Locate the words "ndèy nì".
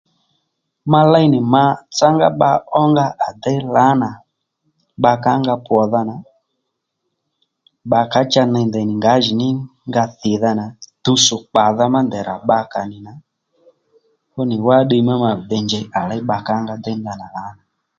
8.67-8.93